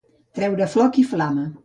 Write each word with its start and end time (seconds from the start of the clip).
Treure 0.39 0.67
floc 0.71 0.97
i 1.03 1.05
flama. 1.11 1.47